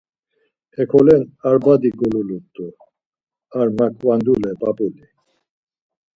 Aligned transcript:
Hekolen 0.75 1.23
ar 1.47 1.57
badi 1.63 1.89
golulut̆u, 1.99 2.67
ar 3.59 3.67
marǩvandule 3.77 4.51
p̌ap̌uli. 4.59 5.05